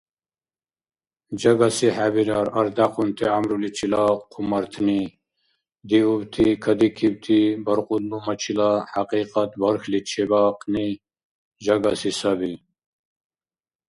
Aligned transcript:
Жагаси 1.41 1.87
хӀебирар 1.95 2.47
ардякьунти 2.59 3.25
гӀямруличила 3.29 4.03
хъумартни, 4.31 5.01
диубти, 5.89 6.47
кадикибти 6.63 7.39
баркьудлумачила 7.65 8.71
хӀякьикьат 8.91 9.51
бархьли 9.61 9.99
чебаахъни 10.09 10.87
жагаси 11.65 12.11
саби. 12.19 12.53